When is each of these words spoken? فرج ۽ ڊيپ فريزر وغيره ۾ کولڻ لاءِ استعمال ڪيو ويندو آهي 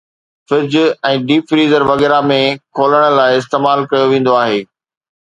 فرج 0.51 0.77
۽ 1.09 1.19
ڊيپ 1.27 1.43
فريزر 1.53 1.87
وغيره 1.91 2.19
۾ 2.33 2.41
کولڻ 2.81 3.09
لاءِ 3.21 3.39
استعمال 3.45 3.89
ڪيو 3.93 4.11
ويندو 4.17 4.39
آهي 4.43 4.61